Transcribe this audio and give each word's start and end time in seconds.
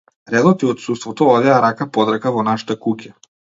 Редот 0.35 0.63
и 0.65 0.69
отсуството 0.71 1.27
одеа 1.35 1.59
рака 1.67 1.89
под 1.99 2.11
рака 2.15 2.35
во 2.39 2.49
нашата 2.51 2.81
куќа. 2.89 3.15